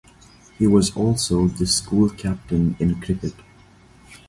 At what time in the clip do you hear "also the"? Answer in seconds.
0.97-1.67